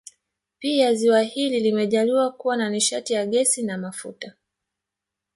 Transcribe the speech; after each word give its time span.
Pia 0.59 0.93
ziwa 0.93 1.21
hili 1.21 1.59
limejaaliwa 1.59 2.31
kuwa 2.31 2.57
na 2.57 2.69
nishati 2.69 3.13
ya 3.13 3.25
gesi 3.25 3.63
na 3.63 3.77
mafuta 3.77 4.33